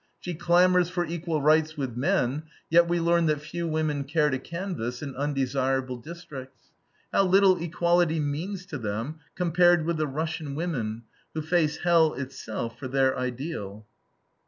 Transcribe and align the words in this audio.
She 0.19 0.33
clamors 0.33 0.89
for 0.89 1.05
equal 1.05 1.43
rights 1.43 1.77
with 1.77 1.95
men, 1.95 2.41
yet 2.71 2.87
we 2.89 2.99
learn 2.99 3.27
that 3.27 3.39
"few 3.39 3.67
women 3.67 4.03
care 4.03 4.31
to 4.31 4.39
canvas 4.39 5.03
in 5.03 5.15
undesirable 5.15 5.97
districts." 5.97 6.69
How 7.13 7.23
little 7.25 7.61
equality 7.61 8.19
means 8.19 8.65
to 8.65 8.79
them 8.79 9.19
compared 9.35 9.85
with 9.85 9.97
the 9.97 10.07
Russian 10.07 10.55
women, 10.55 11.03
who 11.35 11.43
face 11.43 11.77
hell 11.83 12.15
itself 12.15 12.79
for 12.79 12.87
their 12.87 13.15
ideal! 13.15 13.85